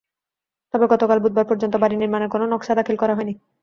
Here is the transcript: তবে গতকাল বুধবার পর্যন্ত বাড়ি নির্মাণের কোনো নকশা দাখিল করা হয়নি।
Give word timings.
তবে 0.73 0.85
গতকাল 0.93 1.17
বুধবার 1.23 1.45
পর্যন্ত 1.49 1.73
বাড়ি 1.81 1.95
নির্মাণের 1.97 2.31
কোনো 2.33 2.45
নকশা 2.47 2.73
দাখিল 2.79 2.95
করা 2.99 3.13
হয়নি। 3.17 3.33